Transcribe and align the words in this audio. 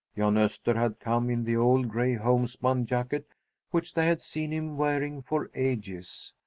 Jan 0.15 0.33
Öster 0.35 0.73
had 0.75 0.99
come 0.99 1.29
in 1.29 1.43
the 1.43 1.55
old 1.55 1.87
gray 1.87 2.15
homespun 2.15 2.87
jacket 2.87 3.35
which 3.69 3.93
they 3.93 4.07
had 4.07 4.19
seen 4.19 4.51
him 4.51 4.75
wearing 4.75 5.21
for 5.21 5.51
ages. 5.53 6.33